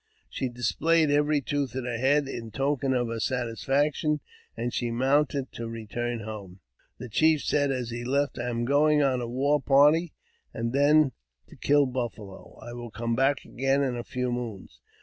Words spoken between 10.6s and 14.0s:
then to kill buffalo. I will come back again in